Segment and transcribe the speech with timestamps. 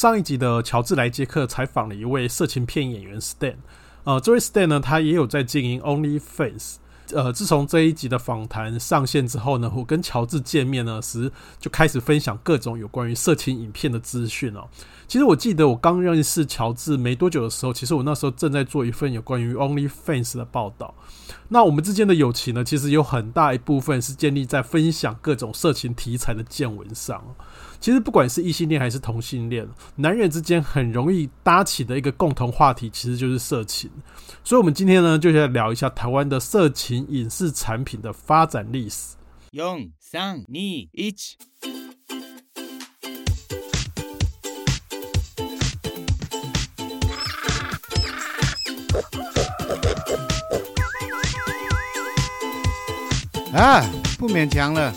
[0.00, 3.56] 上一集的乔治莱杰克采访了一位色情片演员 Stan，
[4.04, 6.76] 呃，这位 Stan 呢，他也有在经营 OnlyFans。
[7.12, 14.66] 呃，自从这一集的访谈上线之后呢，我跟乔治见面呢时，就开始分享各种有关于色情影片的资讯哦。
[15.06, 20.94] 其实我记得我刚认识乔治没多久的时候，其实我那时候正在做一份有关于 OnlyFans 的报道。
[21.48, 27.22] 那我们之间的友情呢，其实有很大一部分是建立在分享各种色情题材的见闻上。
[27.80, 29.66] 其实不管是异性恋还是同性恋，
[29.96, 33.90] 男人之间很容易搭起的一个共同话题，其实就是色情。
[34.44, 39.16] 所以，我们今天呢，就来聊一下台湾的色情影视产品的发展历史。
[39.52, 40.88] 用、三、二、一。
[53.54, 53.82] 啊，
[54.18, 54.92] 不勉强了。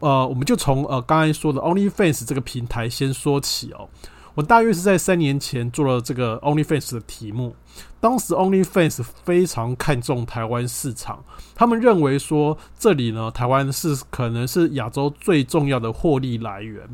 [0.00, 3.88] 呃，我们就从呃刚才说的 OnlyFans 这个平台先说起哦。
[4.34, 7.56] 我大约是在三年前做了这个 OnlyFans 的题目，
[7.98, 11.24] 当时 OnlyFans 非常看重台湾市场，
[11.56, 16.88] 他们认为说这里呢，台湾是可能是亚洲最重要的获利来源。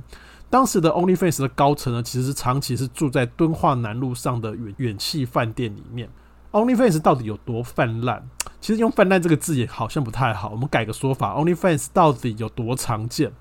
[0.49, 6.09] 当时的 OnlyFans 的高层呢，其实长期是住在敦化南路上的远远气饭店里面。
[6.55, 8.23] OnlyFans 到底有多泛滥？
[8.61, 13.33] 其实用“泛滥”这个字也好像不太好，我们改个说法：OnlyFans 到底有多常见？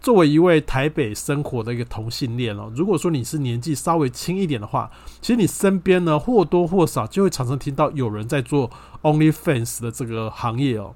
[0.00, 4.88] 作为一位台北生活的一个同性恋哦，如果说你是年纪稍微轻一点的话，
[5.20, 8.70] 其实你身边呢或多或少就会常常听到有人在做
[9.02, 10.94] OnlyFans 的这个行业哦。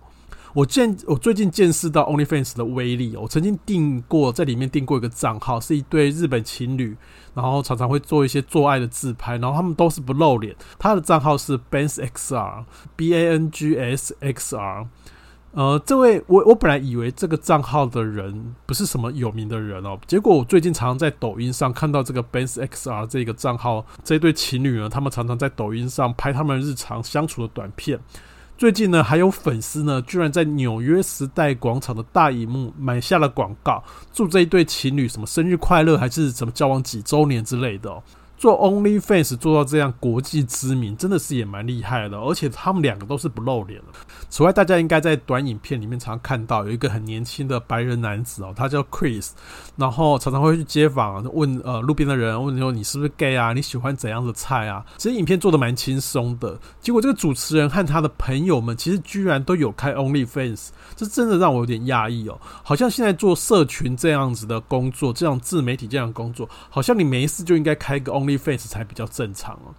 [0.55, 6.96] 我见我最近见识到 OnlyFans 的威力，我曾经订过在里面订过一个账号，是一对日本情侣，
[7.34, 10.55] 然后常常会做一些做爱的自拍，然后他们都是不露脸。
[10.78, 14.86] 他的账号是 BangsXR，B A N G S X R。
[15.55, 27.98] 呃，这位我我本来以为这个账号的人不是什么有名的人哦，结果我最近常常在抖音上看到这个 BangsXR 这个账号，这对情侣呢，他们常常在抖音上拍他们日常相处的短片。
[28.57, 33.83] 最近呢，还有粉丝呢，居然在纽约时代广场的大荧幕买下了广告，
[34.13, 38.01] 祝这一对情侣什么生日快乐，还是什么交往几周年之类的哦。
[38.36, 43.86] 做 OnlyFans 做到这样国际知名，真的是也蛮厉害的，而且他们两个都是不露脸的。
[44.28, 49.30] 此外，大家应该在短影片里面常看到有一个很年轻的白人男子哦，他叫 Chris，
[49.77, 53.52] 然后常常会去街访问呃路边的人，问说你是不是 gay 啊？
[53.55, 54.84] 你喜欢怎样的菜啊？
[54.98, 56.58] 其实影片做的蛮轻松的。
[56.80, 62.39] 结果这个主持人和他的朋友们其实居然都有开 OnlyFans，这真的让我有点讶异哦。
[62.62, 68.23] 好像现在做社群这样子的工作，这样自媒体这样工作，好像你没事就应该开个 Only。
[68.24, 69.74] OnlyFans 才比较正常哦。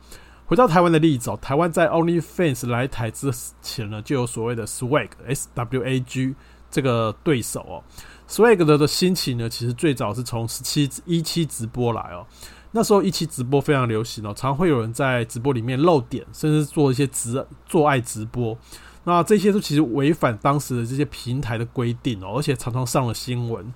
[0.46, 6.36] 回到台湾的例子哦，台湾在 OnlyFans 来台之前呢，就有所谓的 Swag S W A G
[6.70, 7.84] 这个对手哦。
[8.30, 12.26] Swag 的的兴起呢，其实最早是从十七一期直播来哦。
[12.72, 18.56] 那时候一期直播非常流行哦，常会有人在直播里面露点，甚至做一些直做爱直播。
[19.04, 23.74] 那这些都其实违反当时的这些平台的规定哦，而且常常上了新闻。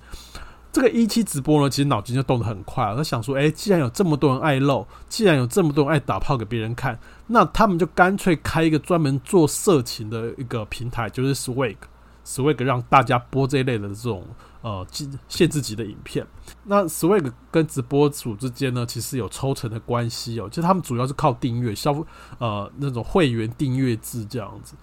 [0.72, 2.96] 这个一期直播呢，其实脑筋就动得很快。
[2.96, 14.24] 他想说，哎，既然有这么多人爱露，既然有这么多人爱打炮给别人看，那他们就干脆开一个专门做色情的一个平台，就是 Swag，Swag 让大家播这一类的这种
[14.62, 14.85] 呃
[15.28, 16.25] 限制级的影片。
[16.66, 22.06] 那 Swag 跟直播主之间呢，其实有抽成的关系哦，就他们主要是靠订阅消
[22.38, 24.75] 呃那种会员订阅制这样子。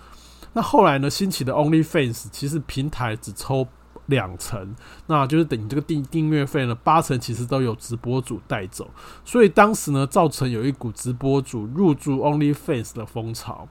[0.52, 3.68] 那后来呢，兴起的 OnlyFans 其实平台只抽。
[4.06, 4.74] 两成，
[5.06, 8.90] 那就是等于这个订订阅费呢，八成其实都有直播主带走，
[9.24, 13.68] 所以当时呢，造成有一股直播主入驻 OnlyFans 的风潮。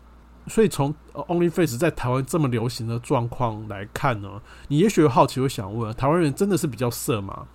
[0.48, 7.48] 所以从 OnlyFans 在台湾这么流行的状况来看呢，你也许有好奇会想问：台湾人真的是比较色吗？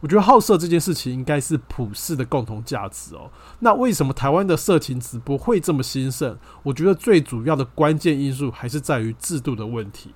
[0.00, 3.30] 我觉得好色这件事情应该是普世的共同价值哦。
[3.60, 6.36] 那为什么台湾的色情直播会这么兴盛？
[6.64, 10.12] 我觉得最主要的关键因素还是在于制度的问题。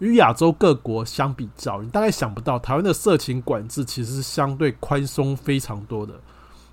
[0.00, 6.14] 与亚洲各国相比较，你大概想不到台湾的色情管制其实是相对宽松非常多的。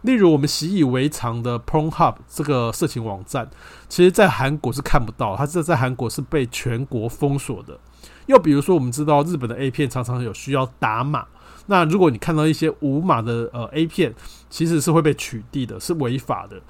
[0.01, 3.49] 例如，我们习以为常的 Pornhub 这个色情网站，
[3.89, 7.77] 其实在韩国是看不到，它是在韩国是被全国封锁的。
[8.27, 11.25] 又比如说，我们知道日本的 A 片常常有需要打码，
[11.65, 14.13] 那如果你看到一些无码的呃 A 片，
[14.49, 16.61] 其实是会被取缔的，是违法的。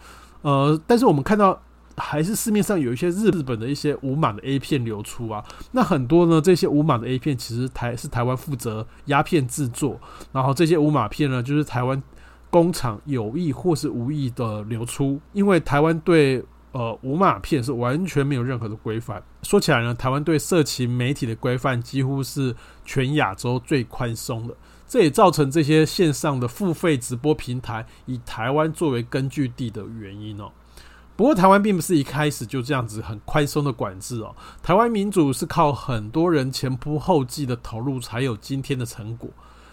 [0.42, 1.62] 呃，但是我们看到。
[1.98, 10.00] 还是市面上有一些日日本的一些无码的 A 片流出啊，那很多呢，这些无码的 A 片其实台是台湾负责压片制作，
[10.32, 12.02] 然后这些无码片呢，就是台湾
[12.50, 19.22] 工厂有意或是无意的流出，因为台湾对呃无码片是完全没有任何的规范。
[19.42, 22.56] 说起来呢，台湾对色情媒体的规范几乎是
[22.86, 24.56] 全亚洲最宽松的。
[24.88, 30.50] 这也造成这些线上的付费直播平台以台湾作为根据地的原因哦。
[31.18, 34.36] 不过，台湾并不是一开始就这样子很宽松的管制哦。
[34.62, 39.28] 台湾民主是靠很多人前仆后继的投入，才有今天的成果。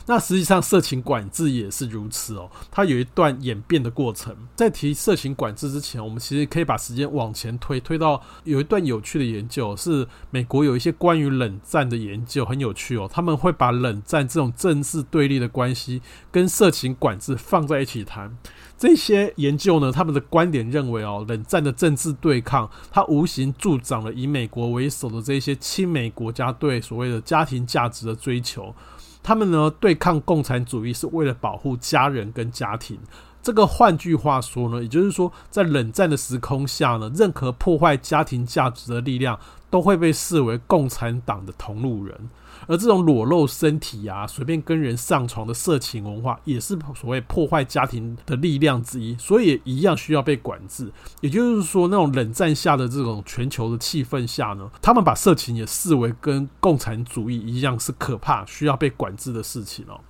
[0.07, 2.51] 那实际上，色情管制也是如此哦。
[2.71, 4.37] 它有一段演变的过程。
[4.55, 13.09] 在提色情管制之前，我们其实可以把时间往前推，推到有一段有趣的研究，是美国有一些关于冷战的研究，很有趣哦。
[13.11, 18.37] 他们会把冷战这种政治对立的关系跟色情管制放在一起谈。
[18.77, 28.75] 这些研究呢，他们的观点认为哦，冷战的政治对抗，它无形助长了以美国为首的这些亲美国家对所谓的家庭价值的追求。
[29.23, 32.99] 他们呢，对抗共产主义是为了保护家人跟家庭。
[33.45, 39.39] 这个换句话说呢，也就是说，在冷战的时空下呢，任何破坏家庭价值的力量
[39.69, 42.31] 都会被视为共产党的同路人。
[42.67, 50.91] 而这种裸露身体啊，随便跟人上床的色情文化，也是所谓破坏家庭的力量之一，所以一样需要被管制。
[51.21, 60.01] 也就是说，那种冷战下的这种全球的气氛下呢，他们把色情也视为跟共产主义一样是可怕、需要被管制的事情哦。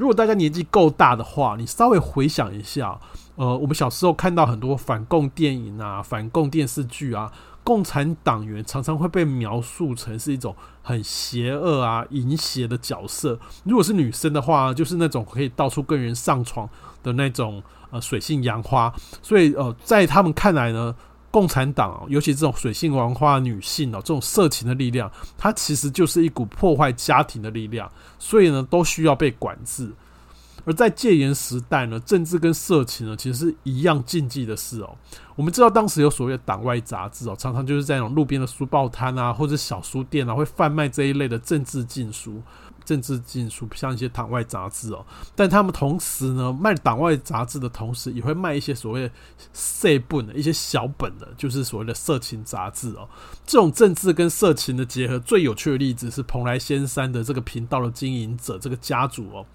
[0.00, 2.98] 如果大家年纪够大的话，你稍微回想一下，
[3.36, 7.30] 呃，我们小时候看到很多反共电影啊、反共电视剧啊。
[7.62, 13.38] 共产党员常常会被描述成是一种很邪恶啊、淫邪的角色。
[13.64, 16.66] 如果是女生的话，就是那种可以到处跟人上床
[17.02, 18.90] 的那种呃水性杨花。
[19.20, 20.96] 所以呃，在他们看来呢，
[21.30, 27.90] 共产党尤其这种水性杨花的女性哦，这种色情的力量，它其实就是一股破坏家庭的力量。
[28.18, 29.90] 所以呢，都需要被管制。
[30.66, 34.94] 而在戒严时代呢，政治跟色情呢，其实是一样禁忌的事哦。
[35.34, 42.42] 我们知道当时有所谓的党外杂志哦，常常就是在那种路边的书报摊啊，或者小书店啊，会贩卖这一类的政治禁书、
[42.84, 45.04] 政治禁书，像一些党外杂志哦。
[45.34, 49.10] 但他们同时呢，卖党外杂志的同时，也会卖一些所谓的
[49.52, 53.08] 细本的一些小本的，就是所谓的色情杂志哦。
[53.46, 59.46] 这种政治跟色情的结合，最有趣的例子是蓬莱仙山的这个频道的经营者，这个家族哦。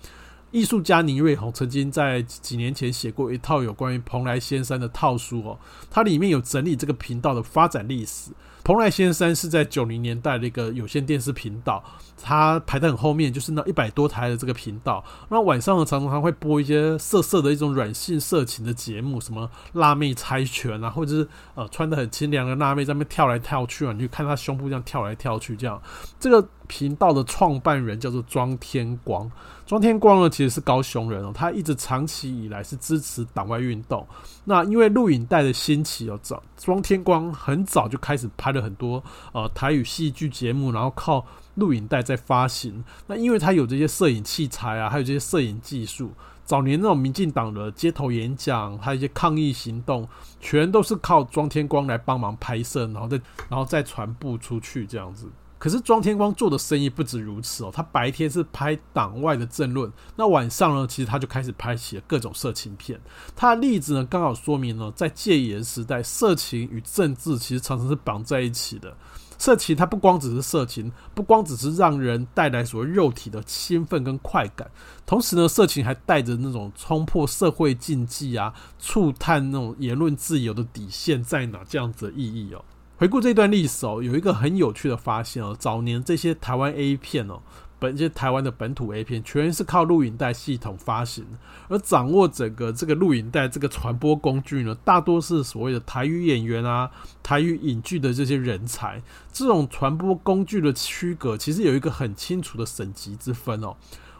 [0.51, 8.31] 艺术家倪瑞红曾经在几年前写过一套有关于蓬莱仙山的套书哦，它里面有整理这个频道的发展历史。
[8.65, 11.83] 蓬莱仙山是在九零年代的一个有线电视频道，
[12.19, 15.05] 它排在很后面，就是那一百多台的这个频道。
[15.29, 25.79] 那晚上，常常会播一些色色的一种软性色情的节目，什么辣妹猜拳啊，或者是呃穿的很清凉的辣妹在那边跳来跳去啊，你就看她胸部这样跳来跳去这样。
[26.19, 29.31] 这个频道的创办人叫做庄天光，
[29.67, 34.07] 庄天光呢其实是高雄人哦，他一直长期以来是支持党外运动。
[34.43, 38.55] 那因为录影带的兴起哦，早庄天光很早就开始拍。
[38.55, 39.03] 了很多
[39.33, 41.25] 呃台语戏剧节目，然后靠
[41.55, 42.81] 录影带在发行。
[43.05, 46.09] 那因为他有这些摄影器材啊，还有这些摄影技术，
[46.45, 50.07] 早年那种民进党的街头演讲，还有一些抗议行动，
[50.39, 55.29] 全都是靠庄天光来帮忙拍摄，然后再然后再传播出去这样子。
[55.65, 63.01] 可是庄天光做的生意不止如此哦，他白天是拍党外的政论，那晚上呢，其实他就开始拍起了各种色情片。
[63.35, 68.95] 他的例子呢，刚好说明了在戒严时代，色情与政治其实常常是绑在一起的。
[69.39, 74.69] 色情它不光只是色情，不光只是让人带来所谓肉体的兴奋跟快感，
[75.03, 82.63] 同时呢，色情还带着那种冲破社会禁忌啊，触探那种言论自由的底线在哪这样子的意义哦。
[82.97, 85.53] 回顾这段历史哦，有一个很有趣的发现哦。
[85.59, 87.41] 早年这些台湾 A 片哦，
[87.77, 91.25] 本这些台湾的本土 A 片，全是靠录影带系统发行，
[91.67, 96.89] 而掌握整个这个录影带这个传播工具呢，大多是所谓的台语演员啊、
[97.21, 99.03] 台语影剧的这些人才。
[99.33, 103.75] 这种传播工具的区隔，其实有一个很清楚的省级之分哦。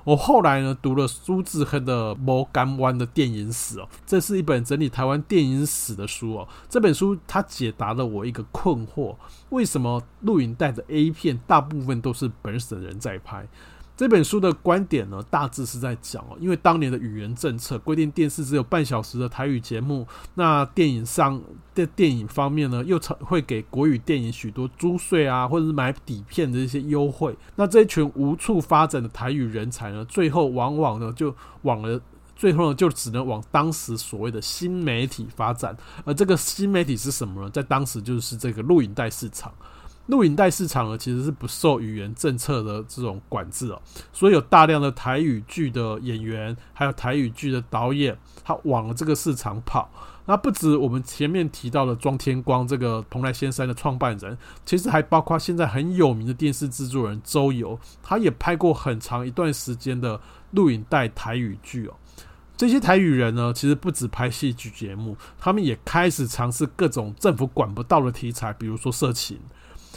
[0.05, 6.47] 我后来呢读了苏志亨的《摩干湾的电影史》哦，这是一本整理台湾电影史的书哦。
[6.69, 9.15] 这本书它解答了我一个困惑：
[9.49, 13.47] 为什么录影带的 A 片大部分都是本省人在拍？
[13.97, 21.41] 这本书的观点呢，大致是在讲哦，因为当年的语言政策规定电视只有半小时的台语节目，那电影上
[21.73, 27.33] 的电影方面呢，又常会给国语电影许多租税啊，或者是买底片的一些优惠。
[27.55, 32.01] 那这一群无处发展的台语人才呢，最后往往呢就往了，
[32.35, 35.73] 最后呢就只能往当时所谓的新媒体发展。
[36.03, 37.49] 而这个新媒体是什么呢？
[37.49, 39.53] 在当时就是这个录影带市场。
[40.07, 43.81] 录影带市场呢，其实是不受语言政策的这种管制哦，
[44.13, 49.89] 所以有大量的台语剧的演员，还有台语剧的导演，他往了这个市场跑，
[50.25, 60.21] 那不止我们前面提到的庄天光这个蓬莱仙山的创办人，其实还包括现在很有名的电视制作人周游，他也拍过很长一段时间的
[60.51, 61.93] 录影带台语剧哦。
[62.55, 69.39] 这些台语人呢，其实不止拍戏剧节目，他们也开始尝试各种政府管不到的题材，比如说色情。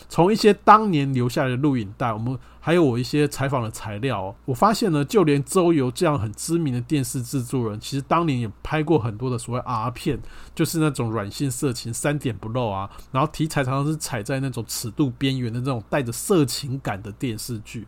[0.08, 10.20] 从一些当年留下来的录影带，我们还有我一些采访的材料哦，我发现呢，就连周游这样很知名的电视制作人，其实当年也拍过很多的所谓 R 片，
[10.54, 17.86] 就是那种软性色情、三点不漏啊，然后题材常常是踩在那种尺度边缘的那种带着色情感的电视剧。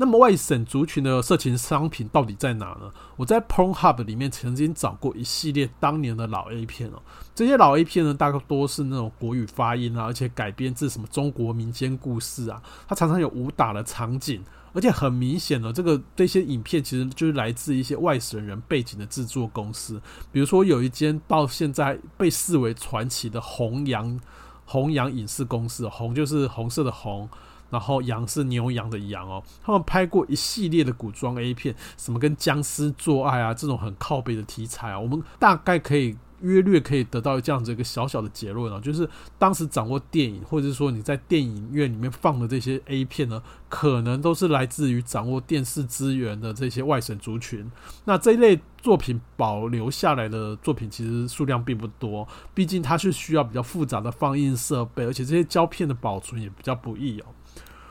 [0.00, 2.90] 那么外省族群的色情商品到底在哪呢？
[3.18, 7.02] 我在 Pornhub 里面曾经找过一系列当年的老 A 片哦，
[7.34, 14.42] 这些老 A 片呢，大多是那种国语发音啊，而且改编自什么中国民间故事啊，它常常有武打的场景，
[14.72, 20.00] 而且很明显的，这个这些影片其实就是来自一些外省人背景的制作公司，
[20.32, 24.18] 比如说有一间到现在被视为传奇的弘洋
[24.64, 27.28] 弘洋影视公司，弘就是红色的红。
[27.70, 39.08] 然后羊是牛羊的羊哦，他们拍过一系列的古装 A 片，什么跟僵尸做爱啊这种很靠北的题材啊，我们大概可以约略可以得到这样子一个小小的结论啊，就是
[39.38, 47.70] 当时掌握电影，或者是说你在电影院里面放的这些 A 片呢，可能都是来自于掌握电视资源的这些外省族群。
[48.06, 57.26] 那这一类作品保留下来的作品其实数量并不多，毕竟它是需要比较复杂的放映设备，而且这些胶片的保存也比较不易哦。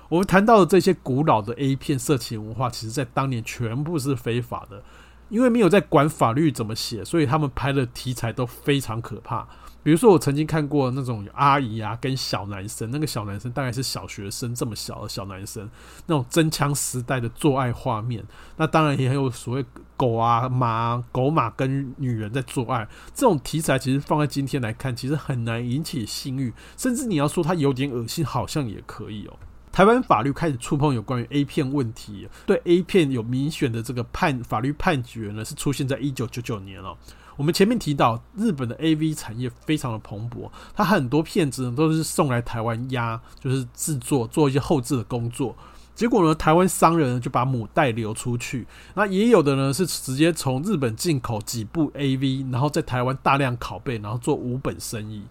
[0.10, 4.84] 我们谈到的这些古老的 A 片色情文化，其实在当年全部是非法的，
[5.30, 9.48] 因为没有在管法律怎么写，所以他们拍的题材都非常可怕。
[9.82, 15.70] 比如说，我曾经看过那种阿姨啊跟小男生，那个小男生大概是小学生这么小的小男生，
[16.08, 18.26] 那种真枪实弹的做爱画面，
[18.58, 19.64] 那当然也很有所谓
[19.96, 29.38] 狗啊马狗马跟女人在做爱，这种题材其实放在今天来看，其实很难引起性欲，甚至你要说它有点恶心，好像也可以哦。
[29.80, 36.94] 台湾法律开始触碰有关于 A 片问题，对 A 片有明显的这个判法律判决呢，是出现在一九九九年了。
[37.38, 45.56] 我们前面提到，日本的 AV 产业非常的蓬勃，它很多片子呢都是送来台湾压，就是制作做一些后制的工作。
[45.96, 55.24] 结果呢，台湾商人就把母带流出去，那也有的呢是直接从日本进口几部 AV，然后在台湾大量拷贝，然后做无本生意。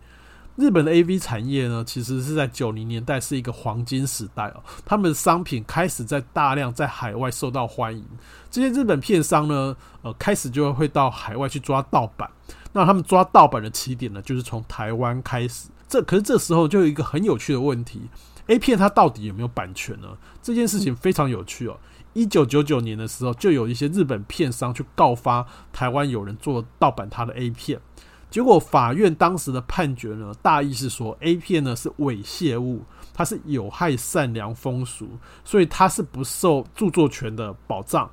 [0.59, 8.05] 日本的 AV 产业呢，其实是在九零年代是一个黄金时代哦，他们的商品开始在大量在海外受到欢迎。
[8.51, 12.29] 这些日本片商呢，呃，开始就会到海外去抓盗版。
[12.73, 15.69] 那他们抓盗版的起点呢，就是从台湾开始。
[15.87, 18.11] 这可是这时候就有一个很有趣的问题
[18.49, 20.09] ：A 片它到底有没有版权呢？
[20.43, 21.79] 这件事情非常有趣哦。
[22.15, 27.81] 一九九九年的时候，就有一些日本片商去告发台湾有人做盗版他的 A 片。
[28.31, 32.83] 结果法院当时的判决呢，大意是说 A 片呢是猥亵物，
[33.15, 35.09] 它是有害善良风俗，
[35.45, 38.11] 所以它是不受著作权的保障。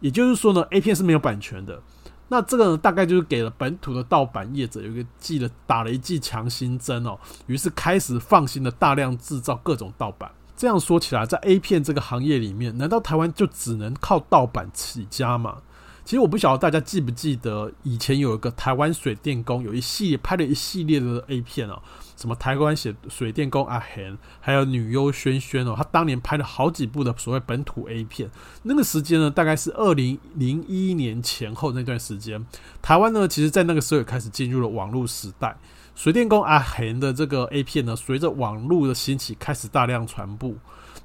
[0.00, 1.80] 也就是说呢，A 片是没有版权的。
[2.28, 10.30] 那这个呢，大概就是给了本土的盗版业者有一个记了打了一剂强心针哦，于是开始放心的大量制造各种盗版。
[10.56, 15.58] 这样说起来，在 A 片这个行业里面，难道台湾就只能靠盗版起家吗？
[16.04, 21.80] 其实我不晓得大家记不记得，以前有一个台湾水电工，有一系列拍了一系列的 A 片哦，
[22.14, 28.30] 什么台湾水水电工阿贤，还有女优萱萱哦，他当年拍了好几部的所谓本土 A 片。
[28.64, 32.44] 那个时间呢，大概是二零零一年前后那段时间，
[32.82, 35.56] 台湾呢，其实在那个时候也开始进入了网络时代。
[35.94, 40.52] 水电工阿贤的这个 A 片呢，随着网络的兴起，开始大量传播，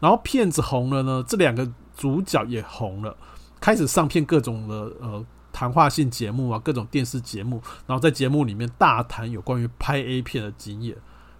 [0.01, 3.15] 然后片子红了呢，这两个主角也红了。
[3.59, 10.95] 开始上片各种的呃谈话性节目啊，各种电视节目，然后在节目里面大谈有关于拍 A 片的经验。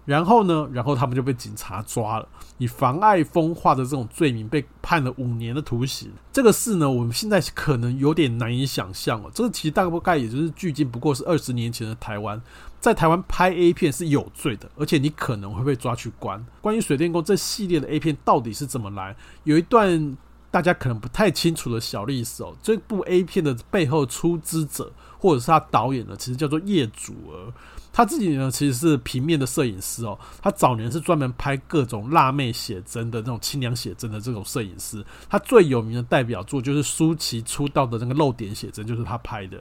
[0.06, 2.26] 然后呢，然后他们就被警察抓了，
[2.58, 6.10] 以妨碍风化的这种罪名被判了五年的徒刑。
[6.32, 9.30] 这个事呢，我们现在可能有点难以想象哦。
[9.32, 12.40] 这个其实大概也就是距今不过是二十年前的台湾，
[12.80, 16.44] 在台湾拍 A 片是有罪的，而且你可能会被抓去关。
[16.60, 20.16] 关于水电工这系列的 A 片到底是怎么来，有一段。
[20.50, 27.52] 大家可能不太清楚的小历史哦，这部 A 片的背后出资者或者是他导演呢，其实叫做叶祖儿。
[27.92, 35.04] 他自己呢其实是平面的摄影师哦，他早年是专门拍各种辣妹写真的那种清凉写真的这种摄影师。
[35.28, 39.60] 他最有名的代表作就是舒淇出道的那个露点写真，就是他拍的。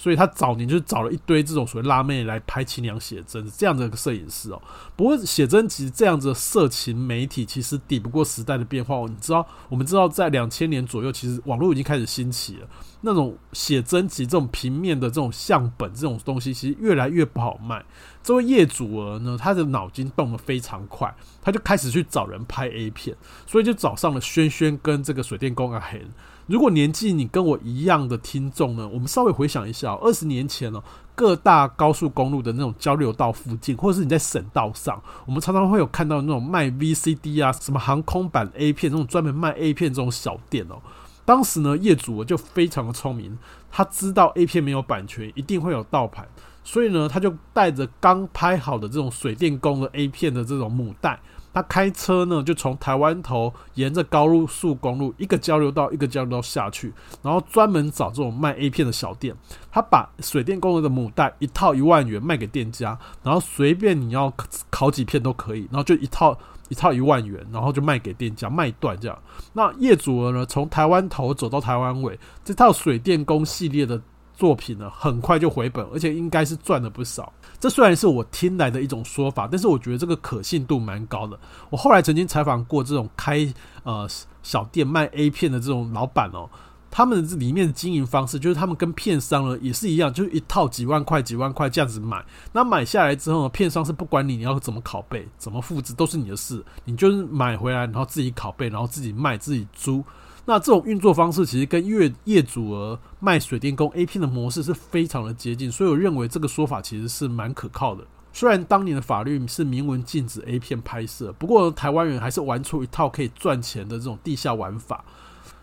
[0.00, 4.62] 所以他早年就找了一堆这种所谓辣妹来拍清凉写真，这样的一个摄影师哦。
[4.96, 8.96] 不过写真集这样子的色情媒体其实抵不过时代的变化。
[9.06, 12.66] 你知道，我们知道在两千年左右，其实网络已经开始兴起了。
[13.02, 17.84] 那种写真集这种平面的这种相本这种东西，其实越来越不好卖。
[18.22, 23.14] 这位业主儿呢，他的脑筋动得非常快，他就开始去找人拍 A 片，
[23.46, 26.08] 所以就找上了轩轩跟这个水电工阿贤。
[26.50, 30.82] 如果年纪你跟我一样的听众呢，我们稍微回想一下，二十年前哦，
[31.14, 40.82] 各大高速公路的那种交流道附近，或者是你在省道上，我们常常会有看到那种卖 VCD 啊，什么航空版 A 片，那种专门卖 A 片这种小店哦。
[41.24, 43.38] 当时呢，业主就非常的聪明，
[43.70, 46.26] 他知道 A 片没有版权，一定会有盗版，
[46.64, 51.20] 所以呢，他就带着刚拍好的这种水电工的 A 片的这种母带。
[51.52, 56.92] 他开车呢，就从台湾头沿着高速公路一个交流道一个交流道下去，
[57.22, 59.34] 然后专门找这种卖 A 片的小店。
[59.70, 64.32] 他把水电工的母带一套一万元卖给店家，然后随便你要
[64.70, 66.38] 烤几片都可以，然后就一套
[66.68, 69.18] 一套一万元，然后就卖给店家卖断这样。
[69.52, 74.00] 那业主呢，从台湾头走到台湾尾，这套水电工系列的
[74.40, 77.30] 作品呢，很快就回本，而且应该是赚了不少。
[77.58, 81.38] 这虽然是我听来的一种说法，但是我觉得这个可信度蛮高的。
[81.68, 83.46] 我后来曾经采访过这种开
[83.82, 84.08] 呃
[84.42, 86.48] 小店卖 A 片的这种老板哦，
[86.90, 92.24] 他们这里面的经营方式就是他们跟片商呢也是一样，就是一套几万块几万块这样子买。
[92.50, 100.02] 那买下来之后呢，片商是不管你你要怎么拷贝、怎么复制都是你的事，你就是买回来然后自己拷贝，然后自己卖、自己租。
[100.46, 108.04] 那这种运作方式其实跟业业主儿卖水电工 A 片的模式是非常的接近，所以我认为这个说法其实是蛮可靠的。
[108.32, 115.04] 虽然当年的法律是明文禁止 A 片拍摄，不过台湾人还是玩出一套可以赚钱的这种地下玩法。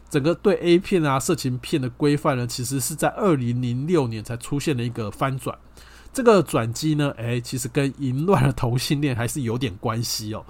[0.09, 5.57] 整个对 A 片啊、色情片的规范呢，其实是在二零零六年才出现了一个翻转。
[6.13, 10.45] 这个转机呢，诶，其实跟淫乱的同性恋还是有点关系哦。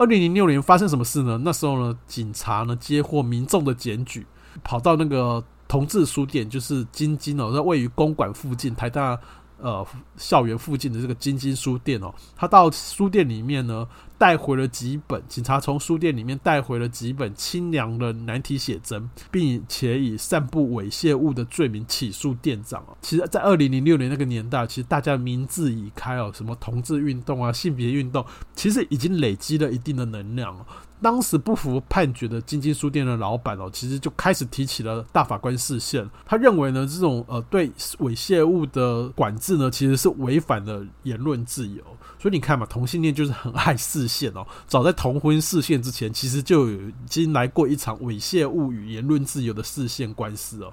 [0.00, 1.38] 二零零六年发生什么事呢？
[1.44, 4.26] 那时候呢，警察呢接获民众的检举，
[4.64, 9.20] 跑到那个同志书店，就是晶晶哦，在位于公馆附近，台大。
[9.62, 9.86] 呃，
[10.16, 13.86] 校园附近的这个金金书店哦，他到书店里面呢，
[14.16, 22.96] 带回了几本，警察从书店里面带回了几本清凉的难题写真，并且以散布猥亵物的罪名起诉店长哦。
[23.00, 30.64] 其实，在二零零六年那个年代，其实大家名字已开哦，什么同志运动啊、性别运动，其实已经累积了一定的能量哦。
[31.02, 36.08] 当时不服判决的晶晶书店的老板哦，其实就开始提起了大法官释宪。
[36.26, 41.82] 他认为呢，这种呃对猥亵物的管制呢，其实是违反了言论自由。
[42.18, 44.46] 所以你看嘛，同性恋就是很爱释宪哦。
[44.66, 50.72] 早在同婚释宪之前，其实就有已经来过一场猥亵物与言论自由的释宪官司哦。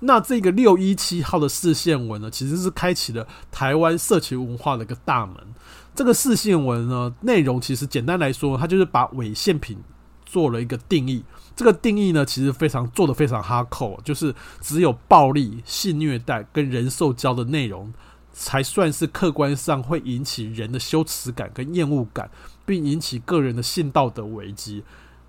[0.00, 5.36] 那这个六一七号的释宪文呢，其实是开启了台湾色情文化的一个大门。
[5.96, 9.78] 这个释宪文呢，内容其实简单来说，它就是把猥亵品
[10.26, 11.24] 做了一个定义。
[11.56, 17.90] 这个定义呢，其实非常做得非常哈扣，就是只有暴力、性虐待跟人兽交的内容，
[18.30, 22.30] 才算是客观上会引起人的羞耻感跟厌恶感，
[22.66, 24.84] 并引起个人的性道德危机。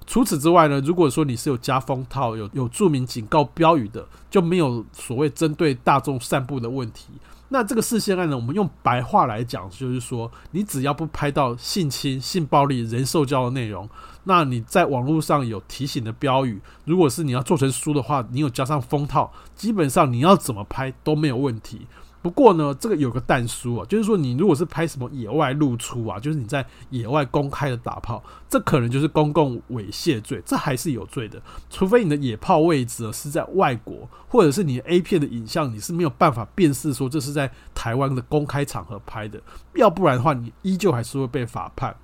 [0.06, 7.08] 除此之外呢，如果说你是有加封套、有有注明警告标语的，就没有所谓针对大众散布的问题。
[7.49, 13.89] 那这个事件案呢，我们用白话来讲，就是说，你只要不拍到性侵、性暴力、人兽交的内容，
[14.25, 21.88] 那你在网络上有提醒的标语，如果是你要做成书的话，你有加上封套，基本上你要怎么拍都没有问题。
[22.27, 31.41] 不过呢，这个有个但书啊，就是说你如果是拍什么野外露出啊，就是你在野外公开的打炮，这可能就是公共猥亵罪，这还是有罪的。
[31.69, 39.41] 除非你的野炮位置是在外国，或者是你 A 片的影像你是没有办法辨识说这是在台湾的公开场合拍的，
[39.75, 41.95] 要不然的话你依旧还是会被法判。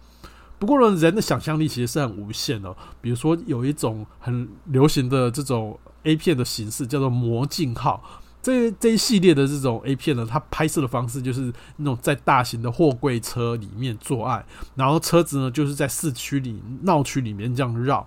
[0.57, 2.73] 不过呢，人的想象力其实是很无限的。
[3.01, 8.01] 比如说有一种很流行的这种 A 片的形式，叫做魔镜号。
[8.43, 18.05] 这这一系列的这种 A 片呢，它拍摄的方式就是那种在大型的货柜车里面做爱，然后车子呢就是在市区里闹区里面这样绕，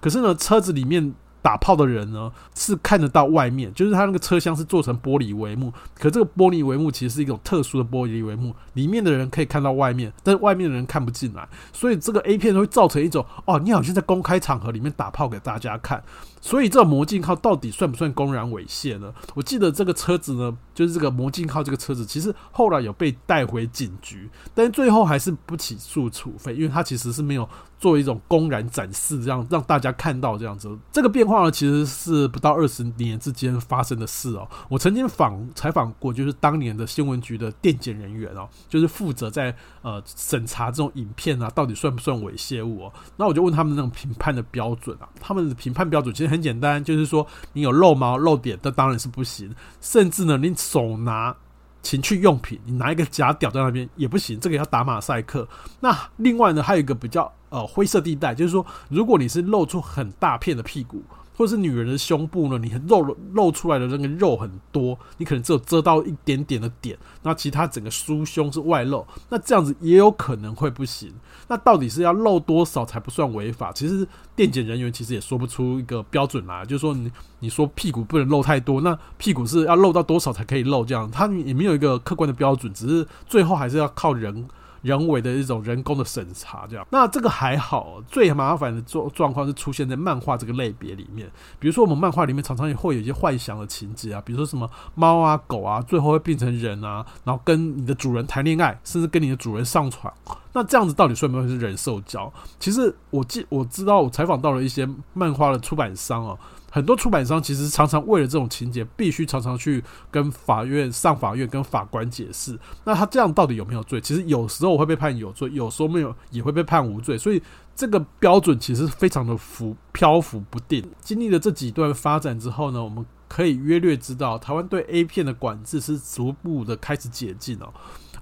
[0.00, 1.12] 可是呢车子里面。
[1.40, 16.02] 打炮的人呢是看得到外面，就是他那个车厢是做成玻璃帷幕，可这个玻璃帷幕其实是一种特殊的玻璃帷幕，里面的人可以看到外面，但外面的人看不进来，所以这个 A 片会造成一种哦，你好像在公开场合里面打炮给大家看，
[16.40, 19.12] 所以这个魔镜号到底算不算公然猥亵呢？
[19.34, 27.48] 我记得这个车子呢，就是这个魔镜号这个车子，其实后来有被带回警局，但最后还是不起诉处分，因为它其实是没有
[27.78, 30.68] 作为一种公然展示，这样让大家看到这样子。
[30.92, 34.48] 这个变化呢，其实是不到二十年之间发生的事哦。
[34.68, 42.92] 我曾经访采访过，就是当年的新闻局的电检人员哦，就是负责在呃审查这种影片啊，到底算不算猥亵物哦。
[43.16, 49.54] 那我就问他们那种评判的标准啊，他们的评判标准其实很简单，就是说你有露毛露点，那当然是不行。
[49.80, 51.34] 甚至呢，你手拿
[51.82, 55.48] 情趣用品，你拿一个假屌在那边也不行，这个要打马赛克。
[55.80, 61.02] 那另外呢，还有一个比较呃灰色地带，就是说如果你是露出很大片的屁股。
[61.38, 62.58] 或是女人的胸部呢？
[62.58, 71.14] 你露露出来的那个肉很多，你可能只有遮到一点点的点，那其他整个酥胸是外露，那这样子也有可能会不行。
[71.46, 73.70] 那到底是要露多少才不算违法？
[73.70, 80.84] 其实电检人员其实也说不出一个标准来，就是说你你说屁股不能露太多，那屁股是要露到多少才可以露？
[80.84, 84.48] 这样他也没有一个客观的标准，只是最后还是要靠人。
[84.82, 88.02] 人为的一种人工的审查，这样，那这个还好。
[88.08, 91.30] 最麻烦的状状况是出现在漫画这个类别里面。
[91.58, 100.12] 比如说，我们漫画里面常常也会有一些幻想的情节啊，比如说什么猫啊、狗啊，最后会变成人啊，然后跟你的主人谈恋爱，甚至跟你的主人上床。
[100.52, 102.32] 那这样子到底算不算是人兽交？
[102.58, 106.36] 其实我记我知道，我采访到了一些漫画的出版商啊。
[106.70, 112.58] 很多出版商其实常常为了这种情节，必须常常去跟法院、上法院跟法官解释。
[112.84, 114.00] 那他这样到底有没有罪？
[114.00, 117.16] 其实有时候会被判有罪，有时候没有也会被判无罪。
[117.16, 117.42] 所以
[117.74, 120.84] 这个标准其实非常的浮漂浮不定。
[121.00, 127.72] 经历了这几段发展之后呢，我们可以约略知道，台湾对 A 片的管制是逐步的开始解禁哦。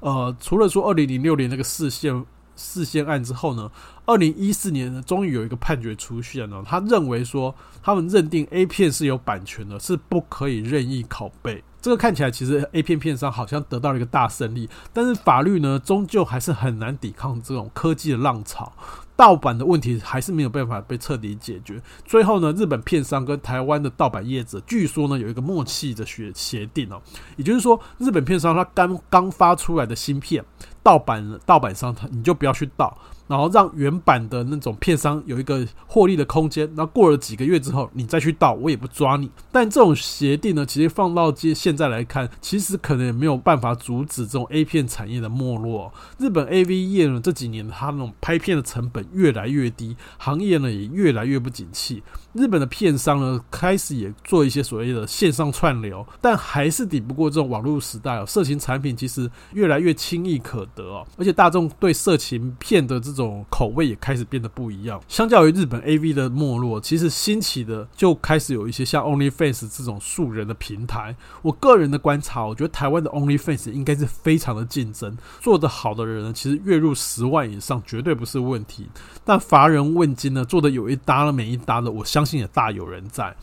[0.01, 2.25] 呃，除了说二零零六年那个视线
[2.57, 3.71] 释宪案之后呢，
[4.05, 6.63] 二零一四年呢，终于有一个判决出现了。
[6.67, 11.63] 他认为说，他们认定 A 片是有版权的，是不可以任意拷贝。
[11.81, 18.73] 这个看起来其实 A 片片商好像得到了一个大胜利，但是法律呢，终究还是很难抵抗这种科技的浪潮。
[19.15, 21.81] 盗版的问题还是没有办法被彻底解决。
[22.05, 27.01] 最后呢，日本片商跟台湾的盗版业者，据说呢有一个默契的协协定哦，
[27.37, 30.45] 也就是说，日本片商他刚刚发出来的新片，
[30.87, 32.97] 盗版盗版商他你就不要去盗。
[33.27, 39.31] 然后让原版的那种片商有一个获利的空间，那过了几个月之后，你再去盗，我也不抓你。
[39.51, 45.93] 但这种协定呢，其实放到现现在来看，其实可能也没有办法阻止这种 A 片产业的没落。
[46.19, 52.03] 日本 AV 业呢，这几年它那种拍片的成本越来越低，行业呢也越来越不景气。
[52.33, 58.27] 日本的片商呢，开始也做一些所谓的线上串流，但还是抵不过这种网络时代哦。
[58.27, 65.01] 色情产品其实越来越轻易可得哦，而且大众对色情片的这这种口味也开始变得不一样。
[65.09, 71.17] 相较于日本 AV 的没落，其实兴起的就开始有一些像 OnlyFans 这种素人的平台。
[71.41, 78.87] 我个人的观察，我觉得台湾的 OnlyFans 应该是非常的竞争，做得好的人呢，其实月入十万以上绝对不是问题。
[79.25, 83.35] 但乏人问津呢，做得有一搭了没一搭的，我相信也大有人在。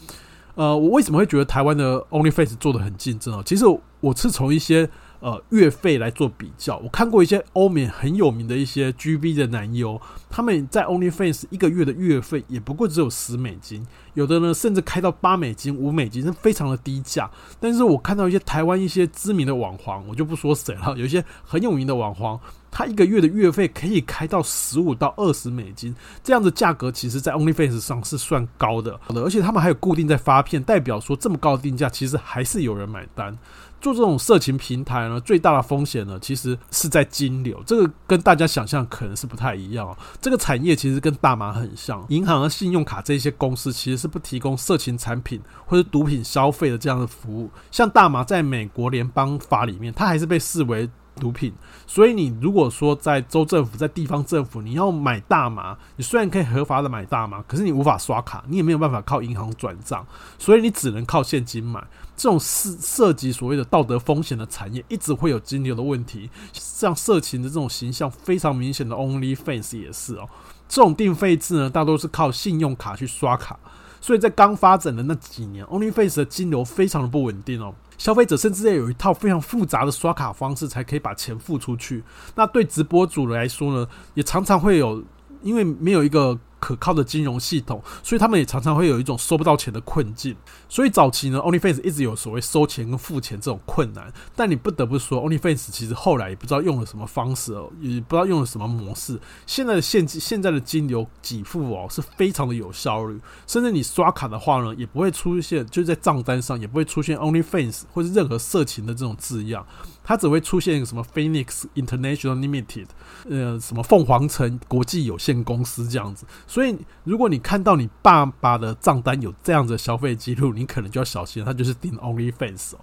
[0.53, 3.41] 呃，我为什么会觉得台湾的 OnlyFans 做得很竞争啊？
[3.43, 3.65] 其实
[4.01, 4.87] 我是从一些。
[5.23, 17.31] 呃，月费来做比较，我看过一些欧美很有名的一些 GV 的男优，他们在 OnlyFans 一个月的月费也不过只有十美金，有的呢甚至开到八美金、五美金，是非常的低价。
[17.57, 22.37] 但是我看到一些台湾一些知名的网黄，我就不说谁了， 有一些很有名的网黄，
[22.69, 33.37] 他一个月的月费可以开到十五到二十美金，这样的价格其实在 OnlyFans 上是算高的，而且他们还有固定在发片，代表说这么高的定价，其实还是有人买单。
[33.83, 37.61] 做这种色情平台呢，最大的风险呢，其实是在金流。
[37.65, 39.95] 这个跟大家想象可能是不太一样。
[40.21, 47.51] 这个产业其实跟大麻很像，银行和信用卡这些公司其实是不提供色情产品或者毒品消费的这样的服务。
[47.71, 51.53] 像大麻在美国联邦法里面，它还是被视为毒品。
[51.85, 60.05] 所以你如果说在州政府、在地方政府，你要买大麻，你虽然可以合法的买大麻，可是你无法刷卡，你也没有办法靠银行转账，
[60.37, 61.85] 所以你只能靠现金买。
[62.15, 66.29] 这种涉涉及所谓的道德风险的产业，一直会有金流的问题。
[66.53, 70.29] 像色情的这种形象非常明显的 OnlyFans 也是哦。
[70.69, 73.59] 这种订费制呢，大多是靠信用卡去刷卡，
[74.03, 77.73] 所以在刚发展的那几年，OnlyFace 的金流非常的不稳定哦。
[77.97, 82.03] 消费者甚至要有一套非常复杂的刷卡方式，才可以把钱付出去。
[82.35, 85.01] 那对直播主来说呢，也常常会有，
[85.41, 86.37] 因为没有一个。
[86.63, 90.33] 可靠的金融系统，所以他们也常常会有一种收不到钱的困境。
[90.69, 94.09] 所以早期呢，OnlyFans 一直有所谓收钱跟付钱这种困难。
[94.33, 99.19] 但你不得不说，OnlyFans 其实后来也不知道用了什么方式哦，也不知道用了什么模式。
[99.45, 109.67] 现在的现金现在的金流给付哦是非常的有效率，甚至你刷卡的话呢，也不会出现就在账单上也不会出现 OnlyFans 或是任何色情的这种字样。
[110.05, 112.87] 它只会出现一个什么 Phoenix International Limited，
[113.29, 116.25] 呃，什么凤凰城国际有限公司这样子。
[116.53, 122.79] 所以，如果你看到你爸爸的账单有这样子的消费记录，你可能就要小心，他就是订 OnlyFans 哦。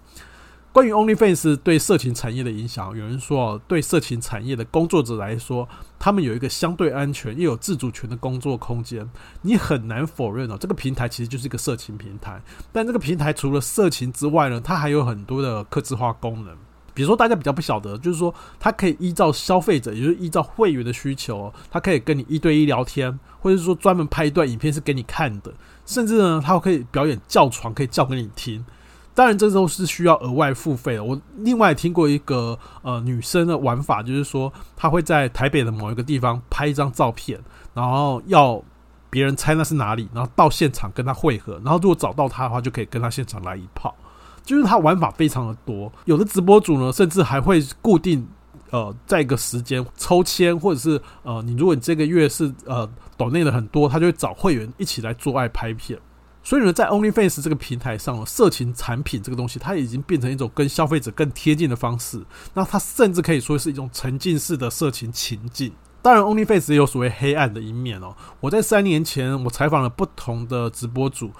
[0.73, 5.69] 关于 OnlyFans 对色情产业的影响，有人说哦，对色情产业的工作者来说，
[6.01, 9.09] 他们有一个相对安全又有自主权的工作空间。
[9.43, 12.43] 你很难否认哦，这个平台其实就是一个色情平台。
[12.73, 16.57] 但这个平台除了色情之外呢，它还有很多的客制化功能。
[16.93, 25.53] 比如说，大家比较不晓得，就是说，它可以依照消费者，也就是依照会员的需求，它可以跟你一对一聊天，或者是说专门拍一段影片是给你看的，
[25.87, 28.65] 甚至呢，他可以表演叫床，可以叫给你听。
[29.13, 31.05] 当然，这都是需要额外付费的。
[31.05, 37.39] 我另外听过一个呃女生的玩法，就是说，她会在台北的某一个地方拍一张照片，
[37.75, 38.63] 然后要
[39.11, 43.95] 别人猜那是哪里，然后到现场跟她会合，然后如果找到她的话，就可以跟她现场来一炮。
[44.43, 48.27] 就是他玩法非常的多，有的直播主呢，甚至还会固定
[48.71, 55.99] 呃，在一个时间抽签，或者是呃，你如果你这个月是呃抖内的很多，他就会找会员一起来做爱拍片。
[56.43, 62.25] 所以呢，在 OnlyFans 这个平台上，色情产品这个东西，它已经变成一种跟消费者更贴近的方式。
[62.55, 65.71] 那它甚至可以说是一种沉浸式的色情情境。
[66.01, 68.17] 当然，OnlyFans 也有所谓黑暗的一面哦。
[68.41, 71.31] 我在三年前，我采访了不同的直播主。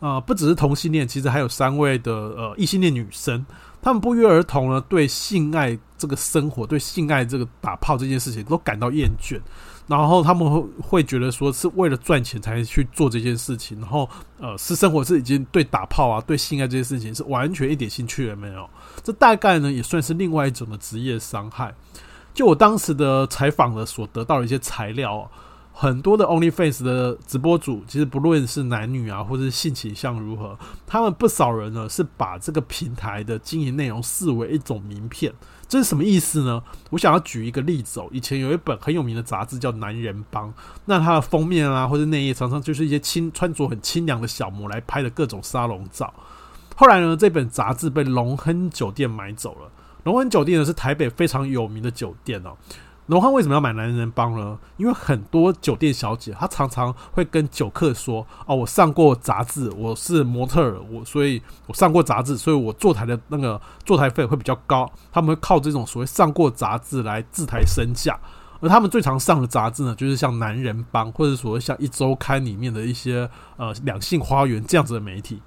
[0.00, 3.44] 啊、呃，不只是同性恋，其实还有三位的呃异性恋女生，
[3.84, 9.38] 他们不约而同呢，对性爱这个生活，对性爱这个打炮这件事情都感到厌倦，
[9.86, 14.08] 然后他们会会觉得说是为了赚钱才去做这件事情，然后
[14.40, 18.66] 呃私生活是已经对打炮啊，对性爱这件事情是完全一点兴趣也没有，
[19.02, 21.74] 这大概呢也算是另外一种的职业伤害。
[22.32, 25.28] 就我当时的采访的所得到的一些材料、啊。
[25.76, 30.56] 很多的 OnlyFans 的直播主，其实不论是男女啊，或者性倾向如何，
[30.86, 35.32] 他们不少人呢是把这个平台的经营内容视为一种名片。
[35.66, 36.62] 这是什么意思呢？
[36.90, 38.06] 我想要举一个例子哦。
[38.12, 40.48] 以前有一本很有名的杂志叫《男人帮》，
[40.84, 46.14] 那它的封面啊，或者内页常常就是一些清穿着很清凉的小模来拍的各种沙龙照。
[46.76, 49.68] 后来呢，这本杂志被龙亨酒店买走了。
[50.04, 52.56] 龙亨酒店呢是台北非常有名的酒店哦。
[53.06, 54.58] 龙汉为什么要买男人帮呢？
[54.78, 64.90] 因为很多酒店小姐，她常常会跟酒客说：“哦，我上过杂志，我是模特儿，我所以我上过杂志，所以我坐台的那个坐台费会比较高。
[65.12, 68.18] 他们会靠这种所谓上过杂志来自抬身价。
[68.60, 75.42] 而他们最常上的杂志呢，就是像男人帮，或者所谓像一周刊里面的一些呃两性花园这样子的媒体。”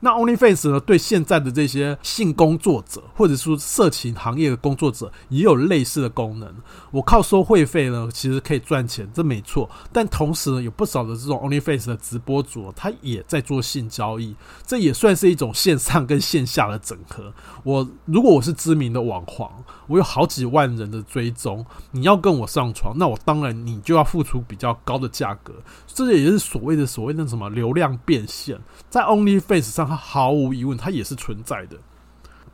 [0.00, 6.48] 那 OnlyFans 呢，对现在的这些性工作者，或者说色情行业的工作者，也有类似的功能。
[6.92, 9.68] 我靠收会费呢，其实可以赚钱，这没错。
[9.92, 17.32] 但同时呢，有不少的这种 OnlyFans 的直播主，他也在做性交易，这也算是一种线上跟线下的整合。
[17.64, 19.50] 我如果我是知名的网黄，
[19.88, 25.52] 我有好几万人的追踪，你要跟我上床，那我当然你就要付出比较高的价格。
[25.86, 28.56] 这也就是所谓的所谓的什么流量变现，
[28.88, 29.87] 在 OnlyFans 上。
[29.88, 31.78] 它毫无疑问，它也是存在的。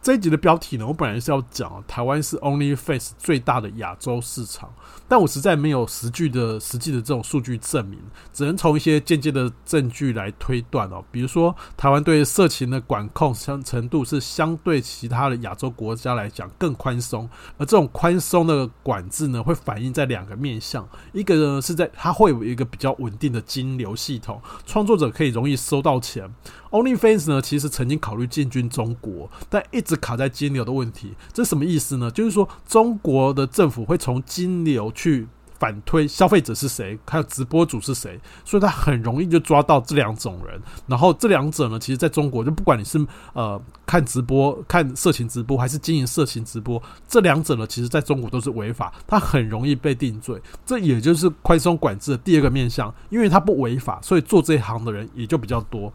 [0.02, 4.70] 这一集的标题呢，我本来是要讲台湾是 OnlyFans 最大的亚洲市场，
[5.08, 7.98] 但我实在没有实据的实际的这种数据证明，
[8.30, 11.02] 只能从一些间接的证据来推断哦。
[11.10, 26.30] 比如说，台湾对色情的管控相程度是相对其他的亚洲国家来讲更宽松，而这种宽松的管制呢，会反映在两个面向，一个呢是在它会有一个比较稳定的金流系统，创作者可以容易收到钱。
[26.74, 31.12] OnlyFans 呢，其实曾经考虑进军中国，但一直卡在金流的问题。
[31.32, 32.10] 这什么意思呢？
[32.10, 35.28] 就是说，中国的政府会从金流去
[35.64, 40.60] 反推消费者是谁，还有直播主是谁，所以他很容易就抓到这两种人。
[40.86, 50.38] 然后这两者呢，其实在中国就不管你是呃看直播、看色情直播，还是经营色情直播，这两者呢，其实在中国都是违法，它很容易被定罪。
[50.66, 55.90] 这也就是宽松管制的第二个面向，因为它不违法，所以做这一行的人也就比较多。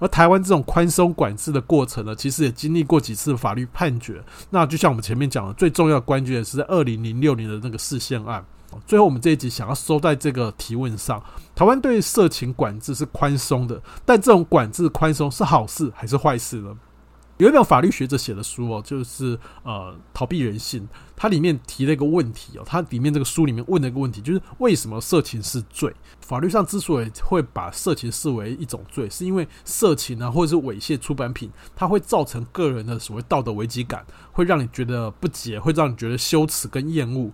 [0.00, 4.22] 而台湾这种宽松管制的过程呢，其实也经历过几次法律判决。
[4.50, 8.44] 那就像我们前面讲的，最重要的关键是在二零零六年的那个释宪案。
[8.86, 11.22] 最后，我们这一集想要收在这个提问上：
[11.54, 16.76] 台湾对色情管制是宽松的，但这种管制宽松是好事还是坏事呢？
[17.38, 20.88] 有一本法律学者写的书哦，就是呃逃避人性。
[21.16, 25.92] 它里面提了一个问题哦，它里面这个书里面问了一个问题，就是为什么色情是罪？
[26.20, 37.32] 法律上之所以会把色情视为一种罪，是因为色情啊或者是猥亵出版品，它会造成个人的所谓道德危机感，会让你觉得不解，会让你觉得羞耻跟厌恶。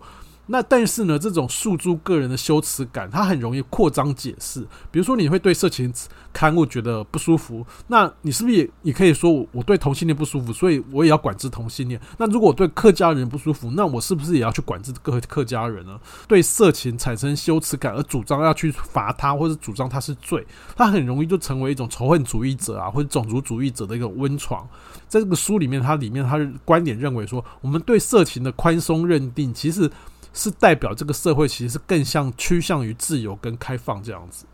[0.52, 4.66] 那但是呢，这种诉诸个人的羞耻感，它很容易扩张解释。
[4.90, 5.92] 比如说，你会对色情
[6.32, 12.00] 刊物觉得不舒服，那你是不是也也可以说我我对同性恋不舒服，所以我也要管制同性恋？
[12.18, 15.96] 那如果我对客家人不舒服，那我是不是也要去管制各客家人呢？
[16.26, 24.68] 对色情产生羞耻感而主张要去罚他，或者主张他是罪，他很容易就成为一种仇恨主义者啊，或者种族主义者的一个温床。
[25.06, 29.88] 在这个书里面，它里面它的观点认为说，我们对色情的宽松认定，其实。
[30.32, 34.44] 是代表这个社会其实是更像趋向于自由跟开放这样子。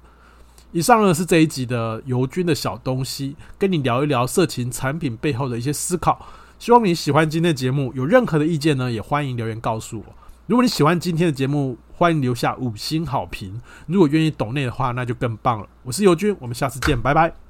[0.73, 6.27] 以上呢是这一集的尤军的小东西，跟你聊一聊色情产品背后的一些思考。
[6.59, 10.05] 希望你喜欢今天的节目，有任何的意见呢，也欢迎留言告诉我。
[10.47, 13.61] 如果你喜欢今天的节目，欢迎留下五星好评。
[13.87, 15.69] 如果愿意懂内的话，那就更棒了。
[15.83, 17.46] 我是尤军，我们下次见，拜拜。